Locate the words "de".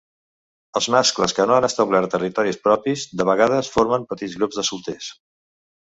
3.21-3.29, 4.63-4.69